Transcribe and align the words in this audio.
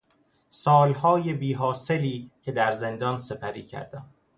سالهای 0.49 1.33
بیحاصلی 1.33 2.31
که 2.41 2.51
در 2.51 2.71
زندان 2.71 3.17
سپری 3.17 3.63
کردم 3.63 4.09